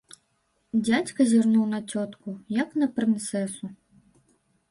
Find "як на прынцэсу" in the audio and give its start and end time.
2.61-3.65